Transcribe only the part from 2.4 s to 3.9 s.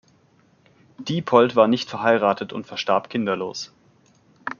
und verstarb kinderlos.